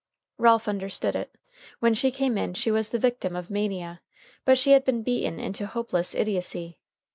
[0.39, 1.37] Ralph understood it.
[1.79, 4.01] When she came in she was the victim of mania;
[4.45, 6.79] but she had been beaten into hopeless idiocy.